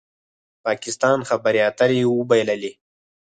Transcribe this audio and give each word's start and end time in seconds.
پاکستان 0.65 1.19
خبرې 1.29 1.59
اترې 1.69 2.01
وبایللې 2.17 2.71